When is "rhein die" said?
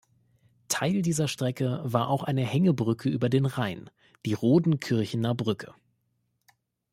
3.45-4.33